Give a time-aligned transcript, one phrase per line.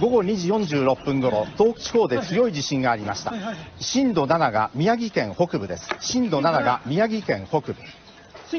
[0.00, 3.32] 午後2時46分頃、東北地方で強い地震がありました。
[3.80, 5.88] 震度7が宮城県北部です。
[6.00, 7.74] 震度7が宮城県北部。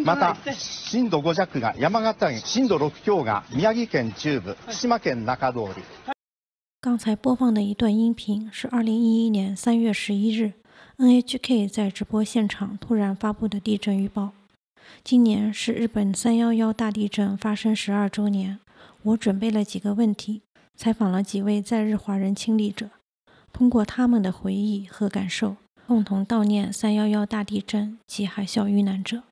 [0.03, 5.83] また、震度5弱が山形県、震度6強が宮城県中部、福島県中通り。
[6.81, 10.53] 刚才播放的一段音频是2011年3月11日
[10.99, 14.33] NHK 在直播现场突然发布的地震预报。
[15.03, 18.59] 今年是日本311大地震发生十二周年，
[19.03, 20.41] 我准备了几个问题，
[20.77, 22.89] 采访了几位在日华人亲历者，
[23.53, 25.55] 通过他们的回忆和感受，
[25.87, 29.23] 共同悼念311大地震及海啸遇难者。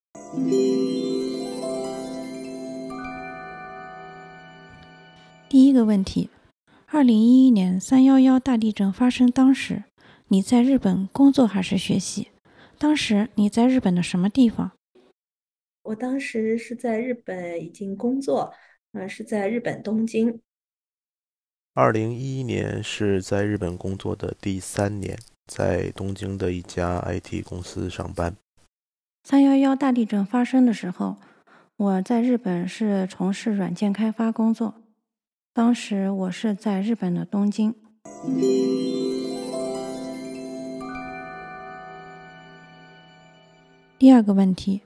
[5.49, 6.29] 第一个问题：
[6.87, 9.83] 二零一一年三幺幺大地震发生当时，
[10.29, 12.29] 你在日本工作还是学习？
[12.77, 14.71] 当时你在日本的什么地方？
[15.83, 18.53] 我当时是在日本已经工作，
[18.93, 20.39] 嗯，是在日本东京。
[21.75, 28.35] 二零一一年是在日本工作的第三年，在东京的一家 IT 公司上班。
[29.23, 31.17] 三幺幺大地震发生的时候，
[31.77, 34.75] 我在日本是从事软件开发工作。
[35.51, 37.73] 当时我是在日本的东京。
[43.97, 44.81] 第二个问题：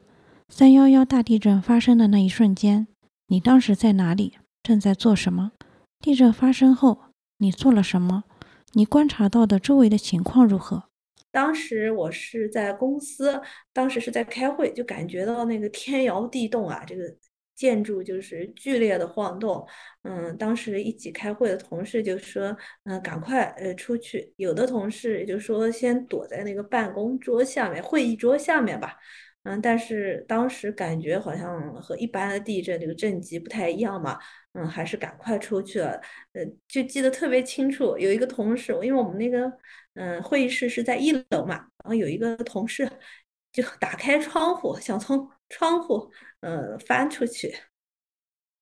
[0.47, 2.87] 三幺幺大地震发生的那一瞬间，
[3.27, 4.37] 你当时在哪里？
[4.63, 5.51] 正在做什么？
[5.99, 6.99] 地震发生后，
[7.37, 8.23] 你做了什么？
[8.73, 10.83] 你观察到的周围的情况如何？
[11.31, 13.41] 当时我是在公司，
[13.73, 17.03] 当时是在开会，就感觉到那个天摇地动啊，这个
[17.55, 19.65] 建筑就是剧烈的晃动。
[20.03, 28.95] 嗯，当时一起开会的同事就说：“嗯，赶快呃出去。”有的同事就说：“先躲在那个办公桌下面，会议桌下面吧。”
[29.43, 34.19] 嗯，但是当时感觉好像和一般的地震这个震级不太一样嘛。
[34.57, 35.91] 嗯，还是赶快出去了。
[36.33, 39.49] 呃，就记得特别清楚，有一个同事，因为我们那个。
[39.99, 42.87] 嗯，会议室是在一楼嘛，然后有一个同事
[43.51, 46.11] 就打开窗户，想从窗户
[46.41, 47.51] 呃翻出去。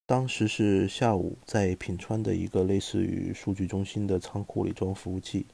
[0.08, 5.46] 当时是下午，在品川的一个类似于数据中心的仓库里装服务器，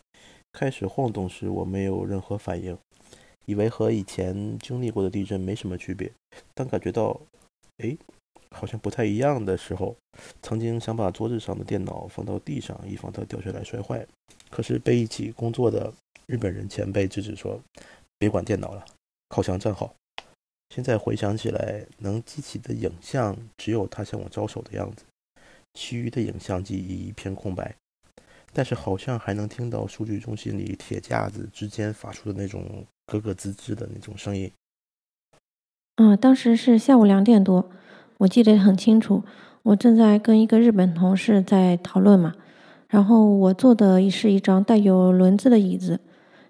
[0.53, 2.77] 开始晃动时，我没有任何反应，
[3.47, 6.11] 以为和以前经历过的地震没什么区别。
[6.53, 7.19] 当感觉到，
[7.79, 7.97] 哎。
[8.56, 9.95] 好像不太一样的时候，
[10.41, 14.06] 曾经想把桌子上的电脑放到地上，以防它掉下来摔坏，
[14.50, 15.91] 可是被一起工作的
[16.28, 17.59] 日本人前辈制止说
[18.19, 18.85] ：“别管电脑了，
[19.29, 19.95] 靠墙站好。”
[20.73, 25.03] 现在回想起来，能记起的影像只有他向我招手的样子，
[25.73, 27.75] 其余的影像记忆一片空白。
[28.53, 34.51] 但是好像还能听到数据中心里铁架子之间发出的那种咯咯吱吱的那种声音。
[35.95, 37.72] 嗯，当时是下午两点多。
[38.21, 39.23] 我记得很清楚，
[39.63, 42.33] 我正在跟一个日本同事在讨论嘛，
[42.87, 45.99] 然后我坐的是一张带有轮子的椅子，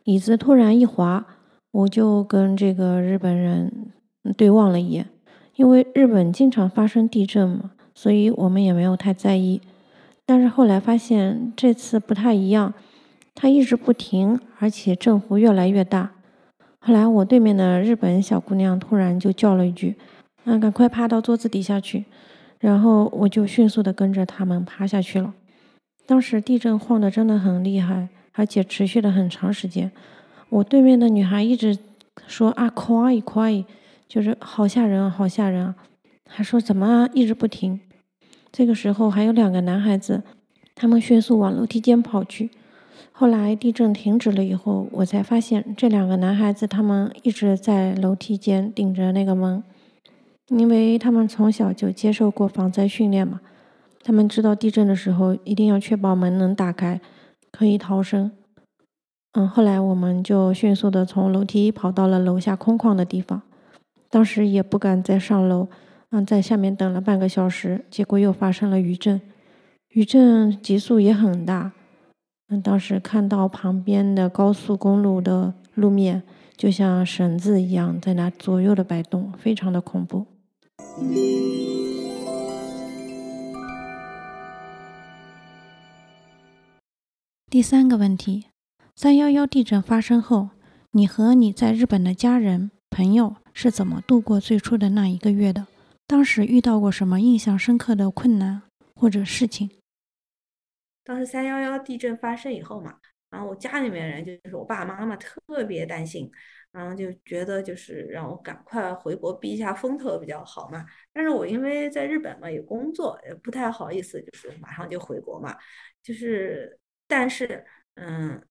[0.04, 1.26] 椅子突然一滑，
[1.72, 3.94] 我就跟这个日本人
[4.36, 5.08] 对望了一眼，
[5.56, 9.62] 因为日本经常发生地震嘛，所以我们也没有太在意。
[10.26, 12.74] 但是后来发现这次不太一样，
[13.34, 16.12] 它一直不停，而且振幅越来越大。
[16.80, 19.96] 后来我对面的日本小姑娘突然就叫了一句。
[20.46, 22.06] 嗯，赶快趴到桌子底下去，
[22.60, 25.34] 然后我就迅速的跟着他们趴下去了。
[26.06, 29.92] 当时地震晃的真的很厉害，而且持续了很长时间。
[30.50, 31.78] 我对面的女孩一直
[32.28, 33.64] 说啊，快快，
[34.08, 35.76] 就是好吓人啊，好吓人啊，
[36.28, 37.80] 还说怎么一直不停。
[38.52, 40.24] 这个时候还有两个男孩子，
[40.76, 42.50] 他们迅速往楼梯间跑去。
[43.12, 49.64] 后来地震停止了以后，我才发现这两个男孩子他们一直在楼梯间顶着那个门。
[50.52, 53.40] 因为他们从小就接受过防灾训练嘛，
[54.04, 57.00] 他们知道地震的时候一定要确保门能打开，
[57.52, 58.30] 可以逃生。
[59.32, 63.42] 嗯，后来我们就迅速的从楼梯跑到了楼下空旷的地方，
[64.10, 65.70] 当时也不敢再上楼，
[66.10, 69.22] 嗯，在下面等了半个小时，结果又发生了余震，
[69.92, 71.72] 余震级数也很大。
[72.50, 76.24] 嗯，当时看到旁边的高速公路的路面
[76.58, 80.26] 就像绳子一样在那左右的摆动，非常的恐怖。
[87.50, 88.48] 第三个问题：
[88.96, 90.50] 三幺幺地震发生后，
[90.92, 95.68] 你和你在日本的家人、朋友是怎么度过最初的那一个月的？
[96.08, 98.64] 当时遇到过什么印象深刻的困难
[98.96, 99.70] 或者事情？
[101.04, 102.96] 当时三幺幺地震发生以后嘛，
[103.30, 106.32] 然后我家里面人就是我爸爸妈妈特别担心，
[106.72, 110.86] 然后就觉得就是让我赶快回国避一下风头比较好嘛。
[111.12, 115.58] 但是我因为在日本嘛有工作，也不太好意思，就是马上就回国嘛。
[116.02, 117.66] 就是但是
[117.96, 118.42] 嗯，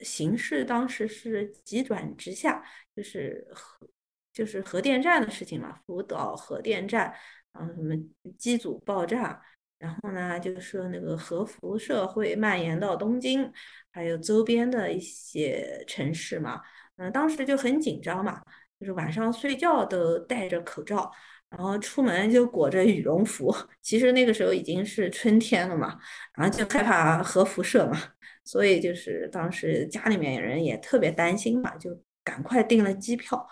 [0.00, 3.88] 形势当时是急转直下，就是核
[4.32, 7.12] 就是核电站的事情嘛，福岛核电站，
[7.52, 7.94] 然后什么
[8.38, 9.42] 机组爆炸。
[9.76, 13.52] 然后呢，就是说那个核辐射会蔓延到东京，
[13.90, 16.62] 还有周边的一些城市嘛。
[16.96, 18.40] 嗯，当时就很紧张嘛，
[18.78, 21.10] 就是晚上睡觉都戴着口罩，
[21.50, 23.54] 然后出门就裹着羽绒服。
[23.82, 25.98] 其实那个时候已经是春天了嘛，
[26.36, 28.00] 然后就害怕核辐射嘛，
[28.44, 33.46] 所以就是当时家里面人也特别担心嘛，就赶快订了机票，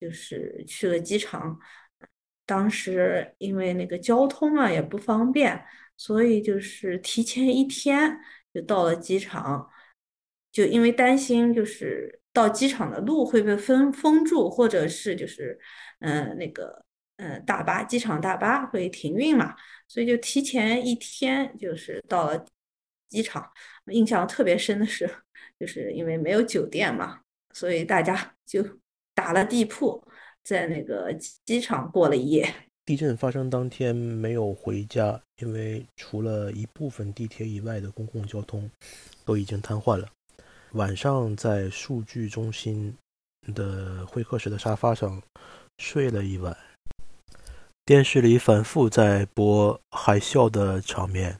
[0.00, 1.58] 就是去了机场。
[2.46, 5.64] 当时因为那个交通啊也不方便，
[5.96, 8.18] 所以就是提前一天
[8.54, 9.68] 就到了机场，
[10.52, 15.58] 就因为担心就是到机场的路会被封封住，或者是就是
[16.00, 16.84] 嗯那个
[17.16, 19.54] 嗯大巴机场大巴会停运嘛，
[19.88, 22.46] 所以就提前一天就是到了
[23.08, 23.50] 机场。
[23.86, 25.08] 印象特别深的是，
[25.58, 27.20] 就是因为没有酒店嘛，
[27.54, 28.62] 所以大家就
[29.14, 30.06] 打了地铺。
[30.44, 31.12] 在那个
[31.44, 32.48] 机场过了一夜。
[32.84, 38.70] 地震发生当天没有回家，因为除了一部分地铁以外的公共交通
[39.24, 40.06] 都已经瘫痪了。
[40.76, 42.96] 晚上在数据中心
[43.54, 45.22] 的会客室的沙发上
[45.78, 46.56] 睡了一晚，
[47.84, 51.38] 电视里反复在播海啸的场面，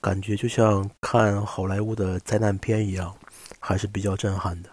[0.00, 3.16] 感觉就像看好莱坞的灾难片一样，
[3.58, 4.68] 还是比较震撼的。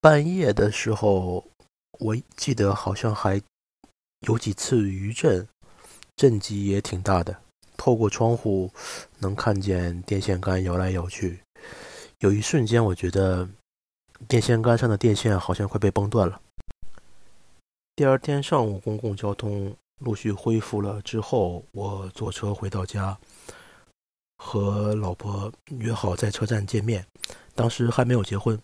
[0.00, 1.46] 半夜的时候。
[2.00, 3.40] 我记得好像还
[4.26, 5.46] 有几次余震，
[6.16, 7.36] 震级也挺大的。
[7.76, 8.72] 透过窗户
[9.18, 11.38] 能看见电线杆摇来摇去，
[12.22, 13.48] 有一瞬间我觉得
[14.28, 16.40] 电线杆上的电线好像快被崩断了。
[17.96, 23.18] 第二天上午公共交通陆续恢复了之后，我坐车回到家，
[24.36, 27.04] 和老婆约好在车站见面。
[27.56, 28.56] 当时还没有结婚，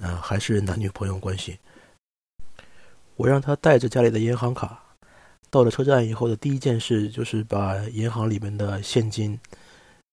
[0.00, 1.58] 啊，还是男女朋友关系。
[3.16, 4.82] 我让他带着家里的银行卡，
[5.50, 9.38] 到了车站以后的第一件事就是把银行里面的现金，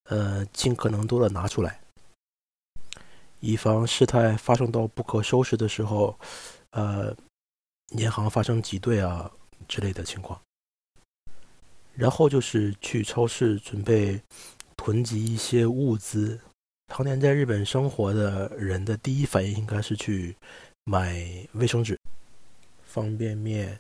[0.10, 1.80] 呃，尽可能多的拿出来，
[3.46, 6.18] 以防事态发生到不可收拾的时候，
[6.70, 7.14] 呃，
[7.98, 9.30] 银行发生挤兑啊
[9.68, 10.40] 之类的情况。
[11.94, 14.22] 然后就是去超市准备
[14.78, 16.40] 囤积一些物资。
[16.88, 20.38] 常年在日本生活的人的第一反应应该是去
[20.86, 22.00] 买卫生纸。
[22.86, 23.78] 方便面、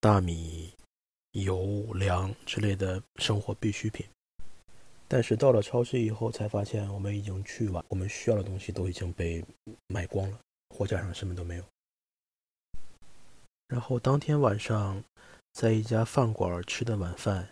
[0.00, 0.72] 大米、
[1.32, 4.06] 油、粮之类的生活必需品，
[5.12, 9.44] 但是到了超市以后，才发现我们已经去晚，我们需要的东西都已经被
[9.88, 10.38] 买光了，
[10.70, 11.64] 货架上什么都没有。
[13.68, 15.04] 然后当天晚上，
[15.52, 17.46] 在一家饭馆吃的晚饭，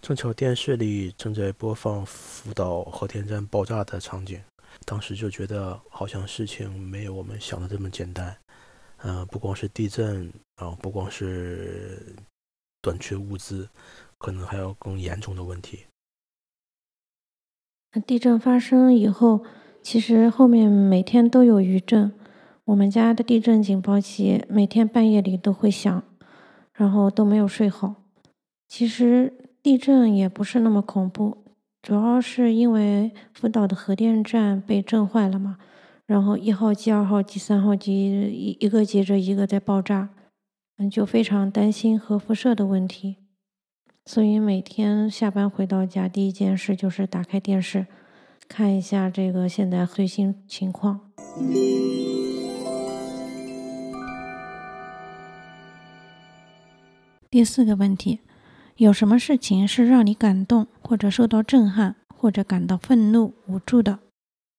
[0.00, 4.40] 正巧电视里正在播放福岛核电站爆炸的场景，
[4.84, 8.38] 当时就觉得好像事情没有我们想的这么简单。
[8.98, 12.14] 嗯，不光是地震啊，不光是
[12.80, 13.68] 短缺物资，
[14.18, 15.84] 可能还有更严重的问题。
[18.00, 19.42] 地震发生以后，
[19.82, 22.12] 其实后面每天都有余震。
[22.64, 26.02] 我们家的地震警报器每天半夜里都会响，
[26.72, 27.96] 然后都没有睡好。
[28.68, 31.38] 其实地震也不是那么恐怖，
[31.82, 35.58] 主要是因为福岛的核电站被震坏了嘛。
[36.06, 37.92] 然后一号机、二号机、三号机
[38.30, 40.10] 一一个接着一个在爆炸，
[40.78, 43.16] 嗯，就非常担心核辐射的问题，
[44.04, 47.86] 所以每天下班回到家，第一件事就是打开电视，
[48.48, 51.12] 看一下这个现在最新情况。
[57.30, 58.18] 第四个问题，
[58.76, 64.00] 有什么事情是让你感动，或者受到震撼，或者感到愤怒、无助的？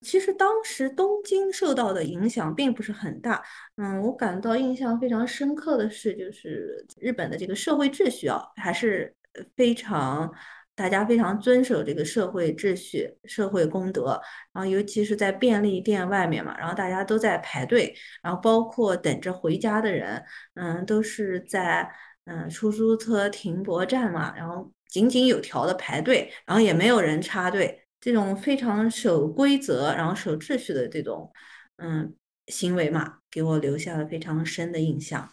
[0.01, 3.43] 其实当时东京受到的影响并不是很大，
[3.75, 9.13] 嗯，我感到印象非常深刻的是，就是日本的这个社会秩序啊，还是
[9.55, 10.31] 非常
[10.75, 14.19] 大家非常遵守这个社会秩序、社会公德，
[14.51, 20.23] 然后尤其是在便利店外面嘛，然后大家都在排队，然后包括等着回家的人，
[20.55, 21.89] 嗯，都是在
[22.25, 27.79] 嗯出租车停泊站嘛，然后井井有条的排队，然后也没有人插队。
[27.99, 31.31] 这种非常守规则，然后守秩序的这种，
[31.77, 32.13] 嗯，
[32.47, 35.31] 行为嘛，给我留下了非常深的印象。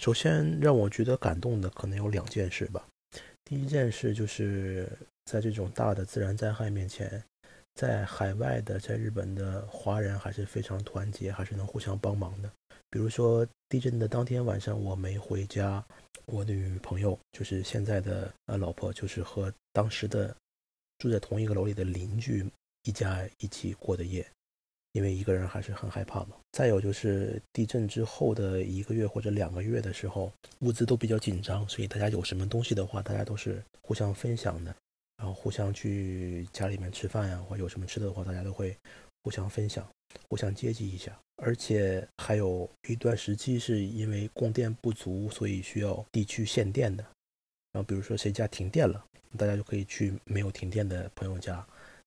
[0.00, 2.86] 首先让我觉得感动的可能有两件事吧。
[3.44, 4.88] 第一件事就是
[5.24, 7.22] 在这种大的自然灾害面前，
[7.74, 12.50] 在海外的，在日本的华人还是非常团结，还是能互相帮忙的。
[12.88, 15.84] 比如说地震的当天晚上，我没回家，
[16.26, 20.34] 我女朋友就是现在的呃老婆，就是和当时的
[20.98, 22.44] 住在同一个楼里的邻居
[22.82, 24.26] 一家一起过的夜，
[24.92, 26.36] 因为一个人还是很害怕嘛。
[26.52, 34.74] 再有就是地震之后的一个月或者两个月的时候，物资都比较紧张，所以大家有什么东西的话，大家都是互相分享的。
[35.16, 38.74] 然后互相去家里面吃饭呀，或有什么吃的的话，大家都会
[39.22, 39.86] 互相分享，
[40.28, 41.14] 互相接济一下。
[41.42, 47.04] 而且还有一段时期是因为供电不足，所以需要地区限电的。
[47.72, 49.04] 然后比如说谁家停电了，
[49.36, 51.64] 大家就可以去没有停电的朋友家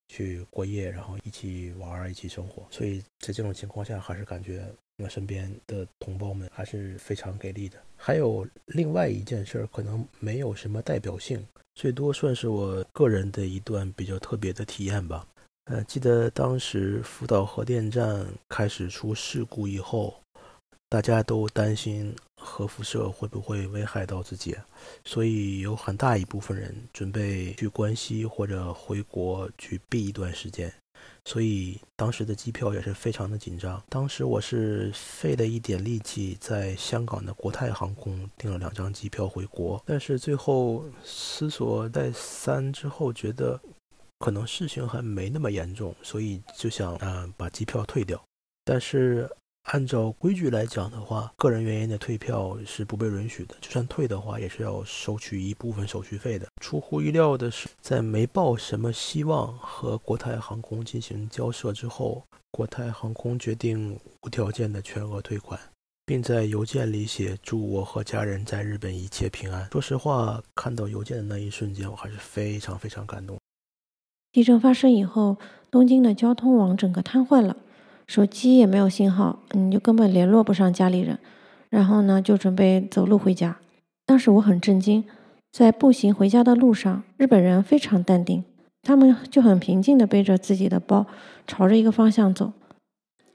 [0.10, 2.66] 去过夜，然后一起玩儿，一起生活。
[2.70, 4.66] 所以在这种情况下，还是感觉
[4.98, 7.78] 我身边的同胞们还是非常给力的。
[7.96, 11.46] 还有另外一件事儿，可能没有什么代表性。
[11.76, 15.28] 最多算是我个人的一段比较特别的体验吧。
[15.66, 20.14] 呃，记得当时福岛核电站开始出事故以后，
[20.94, 24.56] 大家都担心核辐射会不会危害到自己，
[25.04, 30.72] 所以有很大一部分人准备去关西或者回国去避一段时间。
[31.26, 33.82] 所以当时的机票也是非常的紧张。
[33.90, 43.60] 当时我是费了一点力气，在香港的国泰航空订了两张机票回国，但是最后思索再三之后，觉得
[44.20, 48.24] 可能事情还没那么严重，所以就想啊把机票退掉。
[48.64, 49.28] 但是。
[49.72, 53.56] 按照规矩来讲的话，个人原因的退票是不被允许的。
[53.62, 56.48] 就算退的话，也是要收取一部分手续费的。
[56.62, 65.58] 出乎意料的是，在没抱什么希望和国泰航空进行交涉之后，国泰航空决定无条件的全额退款，
[66.06, 69.70] 并在邮件里写祝我和家人在日本一切平安。
[69.72, 73.38] 说实话，看到邮件的那一瞬间，我还是非常非常感动。
[74.34, 75.38] 地震发生以后，
[75.72, 77.56] 东京的交通网整个瘫痪了。
[78.14, 81.18] 手机也没有信号，你就根本联络不上家里人。
[81.72, 83.58] 然后呢，就准备走路回家。
[84.06, 85.04] 当时我很震惊，
[85.52, 88.44] 在步行回家的路上，日本人非常淡定，
[88.84, 91.08] 他们就很平静地背着自己的包，
[91.48, 92.54] 朝着一个方向走。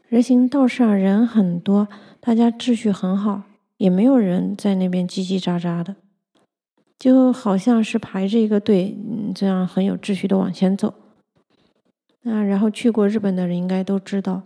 [0.07, 1.89] 人行道上人很多，
[2.21, 3.43] 大家秩序很好，
[3.79, 5.97] 也没有人在那边叽叽喳喳的，
[6.97, 8.97] 就好像是排着一个队，
[9.35, 10.95] 这样很有秩序的往前走。
[12.23, 14.43] 那然后去过日本的人应该都知道。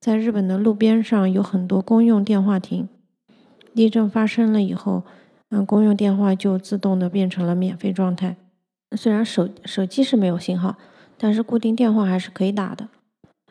[0.00, 2.88] 在日本的路边上有很多公用电话亭。
[3.74, 5.04] 地震发生了以后，
[5.50, 8.36] 嗯，公用电话就自动的变成了免费状态。
[8.96, 10.76] 虽然手手机是没有信号，
[11.18, 12.88] 但是固定电话还是可以打的。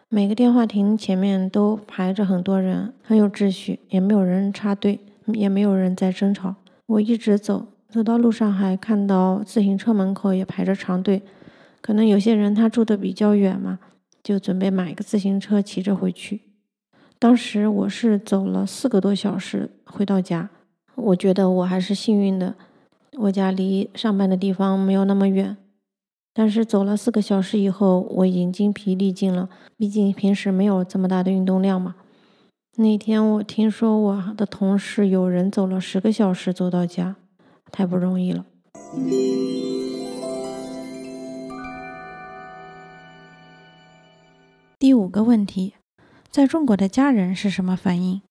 [0.10, 6.56] 每个电话亭前面都排着很多人，很有秩序，也没有人插队，也没有人在争吵。
[6.88, 11.22] 我一直走，走到路上还看到自行车门口也排着长队，
[11.79, 13.77] 可能有些人他住的比较远嘛。
[14.24, 16.42] 就准备买一个自行车骑着回去。
[17.18, 20.50] 当时我是走了四个多小时回到家，
[20.96, 22.56] 我觉得我还是幸运的，
[23.18, 25.58] 我家离上班的地方没有那么远。
[26.34, 31.96] 但是走了四个小时以后，我已经精疲力尽了，毕竟平时没有这么大的运动量嘛。
[32.78, 37.18] 那天我听说我的同事有人走了十个小时走到家，
[37.72, 38.46] 太不容易了。
[44.79, 45.74] 第五个问题，
[46.31, 48.21] 在中国的家人是什么反应？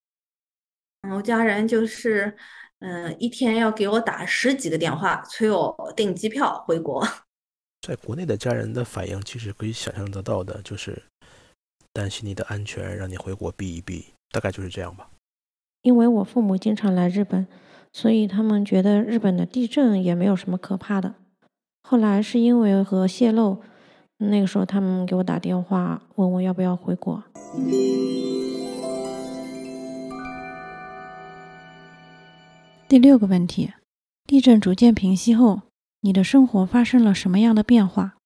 [1.15, 2.39] 我家人就是，
[2.79, 7.07] 嗯，一天要给我打十几个电话，催我订机票回国。
[7.87, 11.03] 在国内的家人的反应其实可以想象得到的，就是
[11.93, 15.11] 担心你的安全，让你回国避一避，大概就是这样吧。
[15.83, 17.47] 因为我父母经常来日本，
[17.93, 21.17] 所以他们觉得日本的地震也没有什么可怕的。
[21.83, 23.61] 后来是因为核泄漏。
[24.21, 27.23] 那个时候，他们给我打电话，问我要不要回国。
[32.89, 33.73] 第六个问题：
[34.27, 35.63] 地震逐渐平息后，
[36.01, 38.17] 你的生活发生了什么样的变化？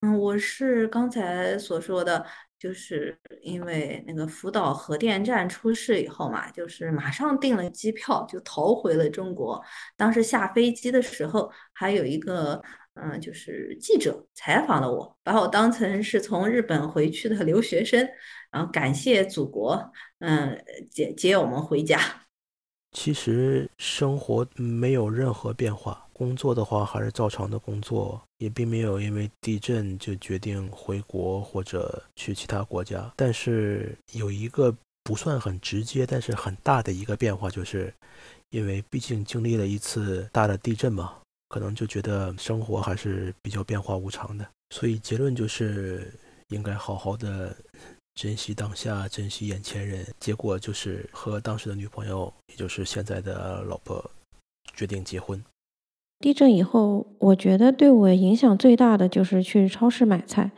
[0.00, 2.26] 嗯，我是刚才所说的，
[2.58, 9.62] 就是因为那个福岛核电站出事以后嘛，就是马上订了机票，就逃回了中国。
[9.96, 12.60] 当时下飞机的时候，还有一个。
[12.94, 18.06] 嗯，就是记者采访了我，把我当成是从日本回去的留学生，
[18.50, 21.98] 然后感谢祖国，嗯，接接我们回家。
[22.92, 33.10] 其实生活没有任何变化，工作的话还是照常的工作，也并没有因为地震就决定回国或者去其他国家。
[33.16, 37.90] 但是有一个不算很直接，但是很大的一个变化，就是
[38.50, 41.21] 因为毕竟经历了一次大的地震嘛。
[41.52, 44.48] 可能就觉得生活还是比较变化无常的。
[44.70, 46.10] 所以结论就是
[46.48, 47.54] 应该好好的
[48.14, 50.02] 珍惜当下，珍惜眼前人。
[50.18, 54.02] 结果就是和当时的女朋友，也就是现在的老婆，
[54.72, 55.44] 决定结婚。
[56.20, 60.52] 地震以后，我觉得对我影响最大的就是去超市买菜。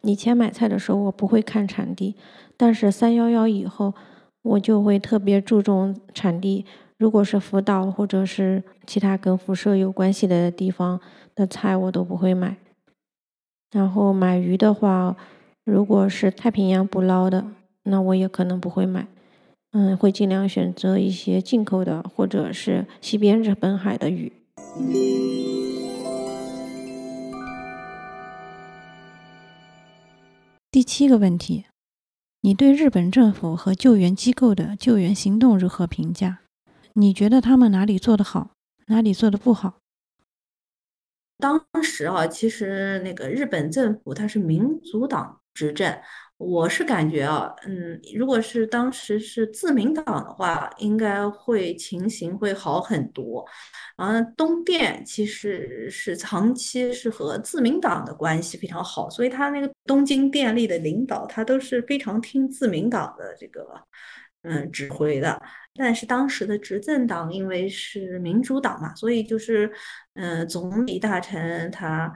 [0.00, 2.16] 以前买菜的时候，我不会看产地，
[2.56, 3.92] 但是三幺幺以后，
[4.40, 6.64] 我就会特别注重产地。
[6.98, 11.00] 如果是福岛或者是其他跟辐射有关系的地方
[11.32, 12.56] 的菜，我都不会买。
[13.70, 15.16] 然后买鱼的话，
[15.64, 17.46] 如果是太平洋捕捞的，
[17.84, 19.06] 那我也可能不会买。
[19.70, 24.32] 嗯，会尽量选择一些进口的，或者是西边日本海的鱼。
[30.72, 31.66] 第七个问题，
[32.40, 36.40] 你对日本政府和救援机构的救援行动如何评价？
[36.98, 38.56] 你觉得他们哪里做得好，
[38.88, 39.78] 哪里做得不好？
[41.38, 45.96] 当时啊，其实那个日本政府它是民主党执政。
[46.38, 53.44] 我是感觉啊，嗯，如果是当时是自民党的话，应该会情形会好很多。
[53.96, 63.64] 然后东电其实是长期是和自民党的关系非常好，所以他那个东京电力的领导他都是非常听自民党的这个
[64.48, 65.40] 嗯指挥的。
[65.74, 69.70] 但是当时的执政党因为是民主党嘛，所以就是
[70.14, 72.12] 嗯总理大臣他。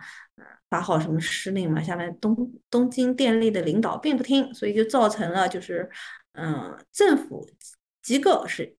[0.71, 1.83] 发号什么施令嘛？
[1.83, 2.35] 下面东
[2.71, 5.87] 东京电力的领导并不听，所以就造成了就是，
[6.33, 7.47] 嗯，政府
[8.01, 8.75] 机构是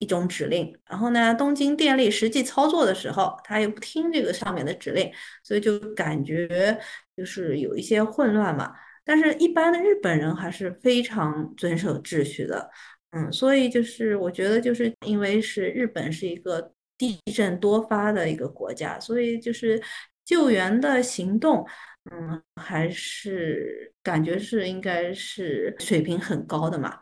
[0.00, 5.08] 一种指令，然后呢，东京电力实际操作的时候，他又不听这个上面的指令，
[5.44, 6.76] 所以就感觉
[7.16, 8.74] 就是有一些混乱嘛。
[9.04, 12.68] 但是，一般的日本人还是非常遵守秩序的，
[13.16, 19.82] 嗯，所以就是我觉得就是因为是日本是一个地震多发的一个国家，所以就是。
[20.26, 21.64] 救援的行动，
[22.10, 26.98] 嗯，还是感觉是应该是水平很高的嘛。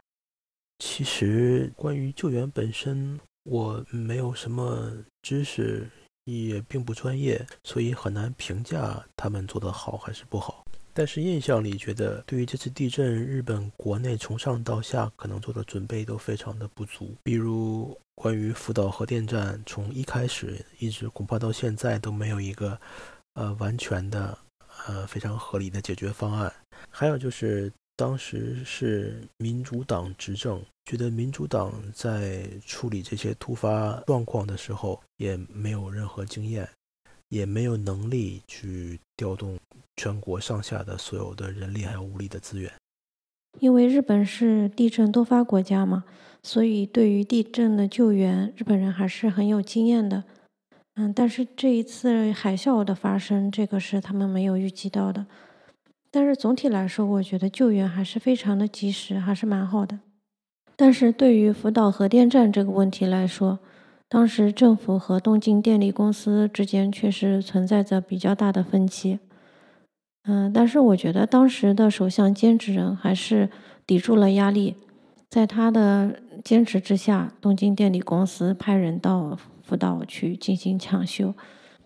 [0.78, 4.92] 其实关于救援本身，我没有什么
[5.22, 5.88] 知识，
[6.24, 10.62] 也并不专业，所以很难评价他们做得好还是不好。
[10.94, 17.14] 但是印象里觉得，对于这次地震，日本国内从上到下可能做的准备都非常的不足。
[17.22, 22.80] 比如关于福岛核电站，从一开始一直恐怕到现在都没有一个。
[23.36, 24.38] 呃，完全的，
[24.86, 26.54] 呃，非常合理的解决方案。
[26.88, 36.70] 还有就是，当时是民主党执政，觉得民主党在处理这些突发状况的时候，也没有任何经验，
[37.28, 39.58] 也没有能力去调动
[39.96, 42.70] 全国上下的所有的人力还有物力的资源。
[43.60, 46.04] 因为日本是地震多发国家嘛，
[46.42, 50.24] 所以对于地震的救援，日本人还是很有经验的。
[50.96, 55.26] 嗯，但是这一次海啸的发生，这个是他们没有预计到的。
[56.10, 60.00] 但是总体来说，我觉得救援还是非常的及时，还是蛮好的。
[60.76, 63.60] 但是对于福岛核电站这个问题来说，
[64.08, 69.20] 当时政府和东京电力公司之间确实存在着比较大的分歧。
[70.26, 73.48] 嗯，但是我觉得当时的首相兼职人还是
[73.86, 74.76] 抵住了压力，
[75.28, 79.38] 在他的坚持之下，东京电力公司派人到。
[79.66, 81.32] 福岛去进行抢修。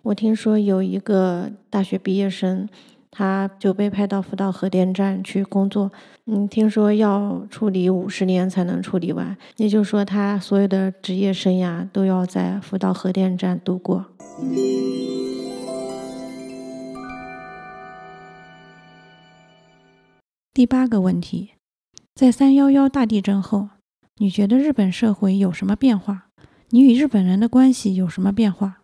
[0.03, 2.68] 我听说有一个大学毕业生，
[3.09, 5.92] 他就被派到福岛核电站去工作。
[6.27, 14.07] 嗯，听说要处理五十年才能处理完，也就是说他所有的职业生涯都要在福岛核电站度过。
[20.58, 21.52] 第八个问题，
[22.16, 23.68] 在三幺幺大地震后，
[24.16, 26.30] 你觉得日本社会有什么变化？
[26.70, 28.82] 你与日本人的关系有什么变化？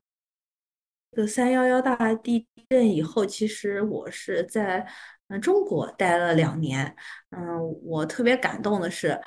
[1.11, 4.87] 这个三幺幺大地震以后，其实我是在
[5.27, 6.95] 嗯中国待了两年。
[7.31, 9.21] 嗯，我特别感动的是，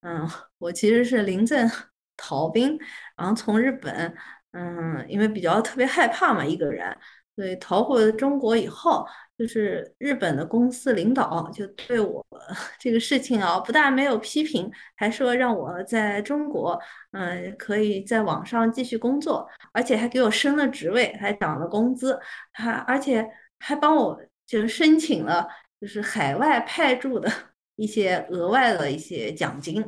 [0.00, 0.28] 嗯，
[0.58, 1.70] 我其实是临阵
[2.18, 2.76] 逃兵，
[3.16, 4.12] 然后从日本，
[4.50, 6.98] 嗯，因为比较特别害怕嘛，一个人，
[7.36, 9.06] 所以逃回中国以后。
[9.36, 12.24] 就是日本的公司领导就对我
[12.78, 16.80] 这个事情啊，不但没有批评，还说让我在中国，
[17.12, 22.18] 嗯，可以在网上继续工作，而且还给我升了职位，还涨了工资，
[22.52, 25.48] 还而且还帮我就申请了
[25.80, 27.28] 就是海外派驻的
[27.76, 29.84] 一些额外的一些奖金。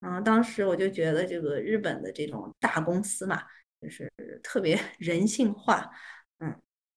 [0.00, 3.42] 嗯，当时我就觉得这个日本的这种大公司嘛，
[3.80, 4.10] 就是
[4.42, 5.90] 特别 人性化，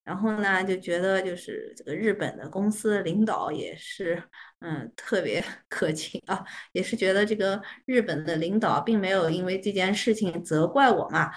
[0.09, 4.23] 然后呢，就觉得就是这个日本的公司领导也是，
[4.61, 11.31] 嗯，特别 客气啊，也是觉得这个日本的领导并没有因为这件事情责怪我嘛。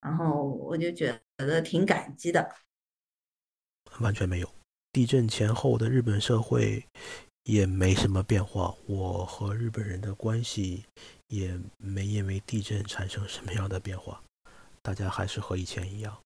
[0.00, 2.50] 然后我就觉得挺感激的。
[4.00, 4.50] 完全没有，
[4.90, 6.84] 地震前后的日本社会
[7.44, 10.84] 也没什么变化，我和日本人的关系
[11.28, 14.20] 也没因为地震产生什么样的变化，
[14.82, 16.25] 大家还是和以前一样。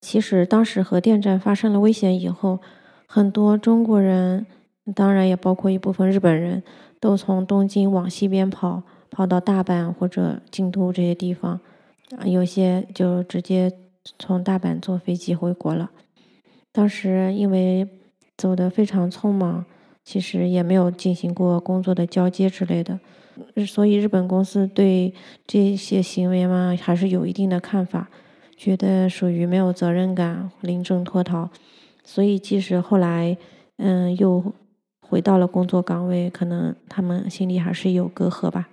[0.00, 2.60] 其实当时核电站发生了危险以后，
[3.06, 4.46] 很多中国人，
[4.94, 6.62] 当然也包括一部分日本人
[7.00, 11.60] 都从东京往西边跑，跑到大阪或者京都这些地方，
[12.24, 13.72] 有些就直接
[14.18, 15.90] 从大阪坐飞机回国了。
[16.72, 17.88] 当时因为
[18.36, 19.64] 走得非常匆忙，
[20.04, 23.00] 其实也没有进行过工作的交接之类的，
[23.66, 25.12] 所以日本公司对
[25.46, 28.08] 这些行为嘛还是有一定的看法，
[28.58, 31.48] 觉得属于没有责任感、临阵脱逃，
[32.02, 33.38] 所以即使后来
[33.76, 34.52] 嗯又
[35.00, 38.68] 回到了工作岗位，可能他们心里还是有隔阂吧。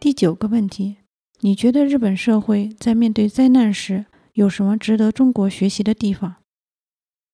[0.00, 0.96] 第九个问题。
[1.40, 6.36] 你觉得日本社会在面对灾难时有什么值得中国学习的地方？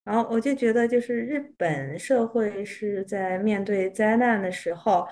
[0.02, 5.06] 然后我就觉得，就是日本社会是在面对灾难的时候，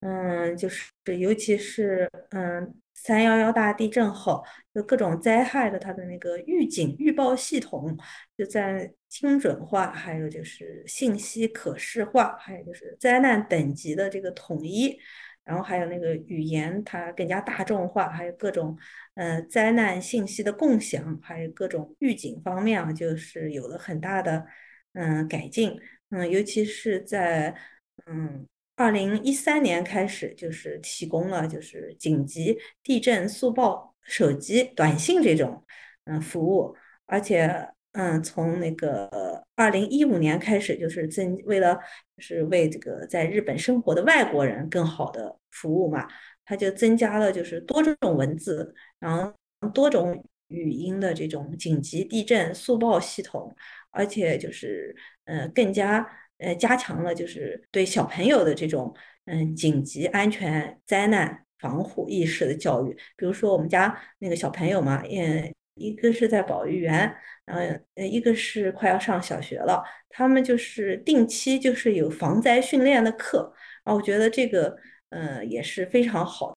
[0.00, 7.96] 嗯，就是尤其是嗯三幺幺大地震后，就各种灾害的它的那个预警预报系统
[8.36, 14.98] 就在精准化，还有就是信息可视化，还有就是灾难等级的这个统一。
[15.44, 18.76] 然后还有那个语言，它更加大众化，还有各种
[19.14, 24.46] 呃灾难信息的共享，还有各种预警方面啊，就是有了很大的
[24.92, 25.80] 嗯改进。
[26.10, 27.56] 嗯，尤其是在
[28.04, 28.46] 嗯
[28.78, 35.64] 二零一三年开始，就是提供了就是紧急地震速报手机短信这种
[36.04, 37.68] 嗯服务，而且。
[37.92, 41.74] 嗯，从那个二零一五年开始，就是增为了
[42.16, 46.06] 就是为这个在日本生活的外国人更好的服务嘛，
[46.44, 49.34] 它就增加了就是多种文字，然后
[49.70, 53.52] 多种语音的这种紧急地震速报系统，
[53.90, 56.06] 而且就是呃更加
[56.38, 58.94] 呃加强了就是对小朋友的这种
[59.26, 65.52] 嗯紧急安全灾难防护意识的教育，比如说我们家那个小朋友嘛，嗯。
[65.80, 74.76] 一个是在保育园，嗯呃，一个是快要上小学了，他们就是定期就是有防灾训练的课，啊，我觉得这个
[75.10, 76.52] 呃也是非常好。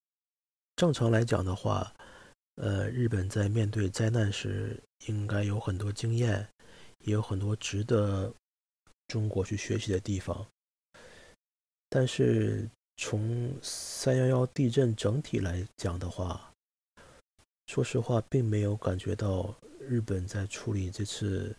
[0.76, 1.94] 正常来讲的话，
[2.56, 6.48] 呃，日本在面对灾难时应该有很多经验，
[7.06, 8.34] 也有很多值得
[9.12, 10.48] 中国去学习的地方。
[11.90, 16.54] 但是从三幺幺地震整体来讲的话，
[17.68, 21.54] 说实话，并没有感觉到日本在处理这次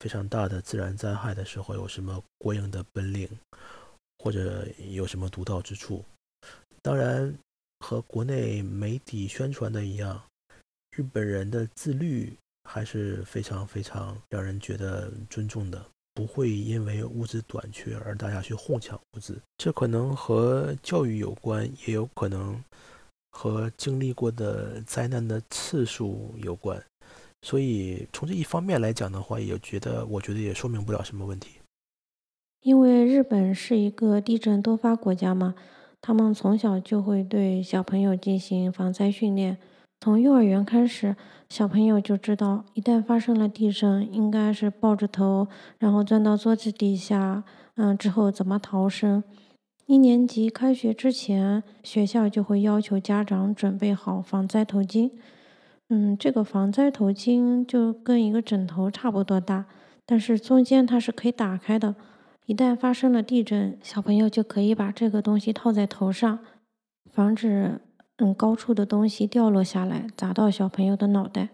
[0.00, 3.26] 非常大的自然灾害的时候有什么过硬的本领，
[4.18, 6.04] 或者有什么独到之处。
[6.82, 7.34] 当然，
[7.78, 10.22] 和国内媒体宣传的一样，
[10.90, 19.40] 日本人的自律还是非常非常让人觉得尊重的，不会因为物资短缺而大家去哄抢物资。
[19.56, 22.62] 这可能和教育有关，也有可能。
[23.34, 26.78] 和经历过的灾难的次数有关，
[27.40, 31.52] 所以从这一方面来讲的话，也觉得我觉得也说明不了什么问题。
[32.60, 35.54] 因为日本是一个地震多发国家嘛，
[36.02, 39.56] 他们从小就会对小朋友进行防灾训练，
[40.02, 41.14] 从幼儿园开始，
[41.48, 45.46] 小朋友就知道一旦发生了地震，应该是抱着头，
[45.78, 47.44] 然后钻到桌子底下，
[47.76, 49.22] 嗯，之后怎么逃生。
[49.86, 55.12] 一年级开学之前，学校就会要求家长准备好防灾头巾。
[55.88, 59.66] 嗯，这个防灾头巾就跟一个枕头差不多大，
[60.04, 61.94] 但是中间它是可以打开的。
[62.46, 66.40] 一旦发生了地震，小朋友就可以把这个东西套在头上，
[67.12, 67.80] 防止
[68.22, 71.48] 嗯高处的东西掉落下来砸到小朋友的脑袋。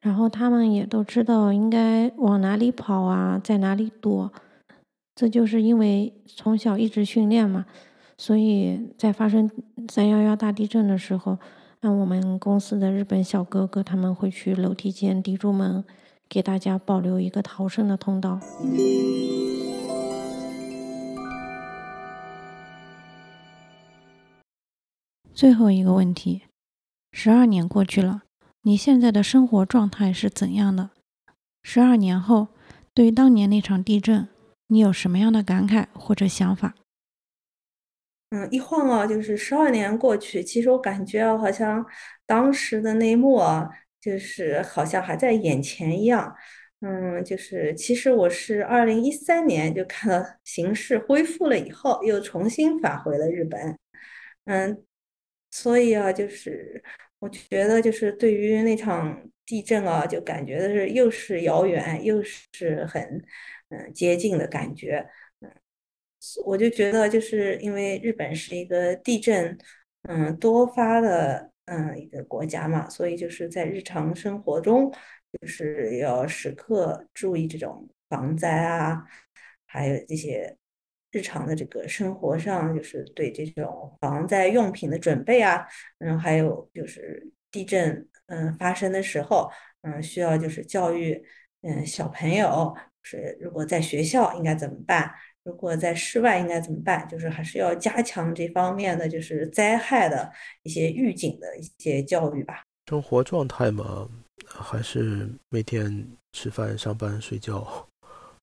[0.00, 4.30] 然后他们也都知道应该往哪里跑啊，在哪里躲。
[5.14, 7.64] 这就是因为从小一直训练嘛，
[8.18, 9.50] 所以在发生
[9.88, 11.38] 三幺幺大地震的时候，
[11.80, 15.82] 那我们公司的日本小哥哥他们会去楼梯间抵住门，
[16.28, 18.38] 给大家保留一个逃生的通道。
[25.36, 26.44] 最后一个问题，
[27.12, 28.22] 十二年过去了，
[28.62, 30.88] 你现在的生活状态是怎样的？
[31.62, 32.48] 十二年后，
[32.94, 34.28] 对于当年那场地震。
[34.68, 36.74] 你有什么样的感慨或者想法？
[38.30, 41.84] 嗯，一晃啊，就是十二年过去，其实我感觉啊，好像
[42.24, 43.68] 当时的那一幕啊，
[44.00, 46.34] 就是好像还在眼前一样。
[46.80, 53.78] 嗯，就是其实我是二零一三年就看到形势恢复了以后，又重新返回了日本。
[54.46, 54.82] 嗯，
[55.58, 56.82] 所以啊，就是
[57.18, 63.02] 我觉得，就是对于那场地震啊，就感觉的是又是遥远，又是很
[63.70, 65.06] 嗯接近的感觉。
[65.40, 65.50] 嗯，
[66.44, 69.56] 我就觉得，就是因为日本是一个地震
[70.02, 74.92] 嗯多发的嗯一个国家嘛，所以就是在日常生活中，
[75.40, 79.02] 就是要时刻注意这种防灾啊，
[79.66, 80.54] 还有这些。
[81.16, 85.66] 日常的这个生活上，就是对这种防灾用品的准备啊，
[86.00, 89.50] 嗯，还有就是地震，嗯，发生的时候，
[89.80, 91.24] 嗯，需要就是教育，
[91.62, 95.10] 嗯，小朋友是如果在学校应该怎么办，
[95.42, 100.30] 如果在室外应该怎么办，就是还是要加强这方面的就是灾害的
[100.64, 102.62] 一些预警的一些教育吧。
[102.90, 104.06] 生活状态嘛，
[104.46, 107.88] 还是每天吃饭、上班、睡觉。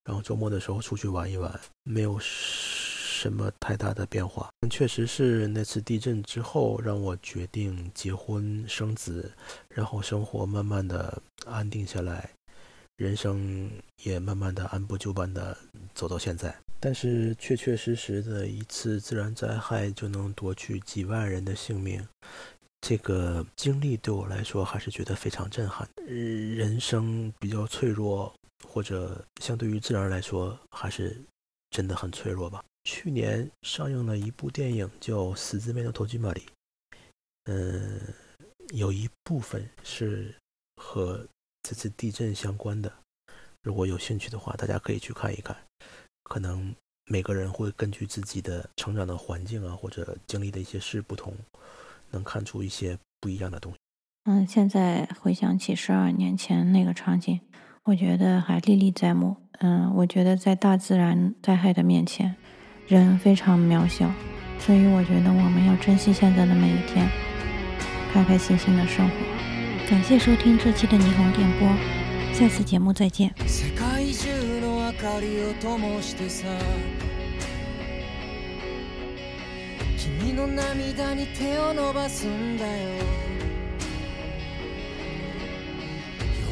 [0.05, 4.49] 然后周末的时候出去玩一玩，没有什么太大的变化。
[4.69, 9.31] 确实是那次地震之后，让我决定结婚生子，
[9.69, 12.29] 然后生活慢慢的安定下来，
[12.97, 13.71] 人生
[14.03, 15.57] 也慢慢的按部就班的
[15.95, 16.53] 走到现在。
[16.81, 22.05] 但是确确实实的一次自然灾害就能夺去几万人的性命，
[22.81, 25.87] 这个经历对我来说还是觉得非常震撼。
[26.05, 28.33] 人生比较脆弱。
[28.73, 31.15] 或者相对于自然来说，还是
[31.69, 32.65] 真的很脆弱吧。
[32.85, 36.41] 去年上映了一部电影叫《死字面的头巾玛丽》，
[37.43, 38.01] 嗯，
[38.73, 40.33] 有一部分是
[40.77, 41.23] 和
[41.61, 42.91] 这次地震相关的。
[43.61, 45.55] 如果有兴趣的话，大家可以去看一看。
[46.23, 51.37] 可能每个人会根据自己的成长的环境啊，或者经历的一些事不同，
[52.09, 53.77] 能看出一些不一样的东西。
[54.23, 57.39] 嗯，现在回想起十二年前那个场景。
[57.83, 59.35] 我觉得还历历在目。
[59.59, 62.33] 嗯，我觉得在大自然灾害的面前，
[62.87, 64.09] 人非常渺小，
[64.59, 67.07] 所以我觉得我们要珍惜现在的每一天，
[68.11, 69.15] 开开心心的生活。
[69.89, 71.67] 感谢收听这期的霓虹电波，
[72.33, 73.33] 下次节目再见。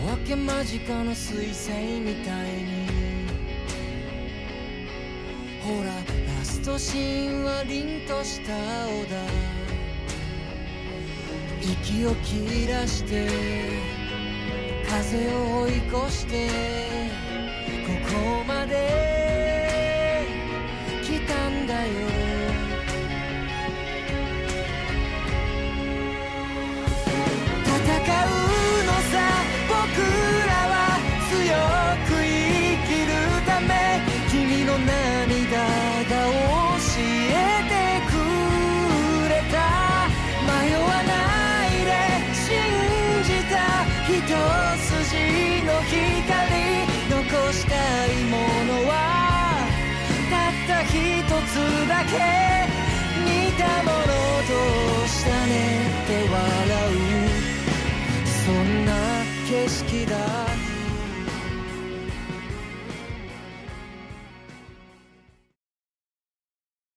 [0.03, 2.81] 夜明け間近の彗星みたいに。
[5.63, 8.51] ほらラストシーンは凛とした
[8.85, 9.21] 青だ
[11.61, 13.27] 息を切らして
[14.89, 16.47] 風を追い越して
[17.85, 19.00] ここまで。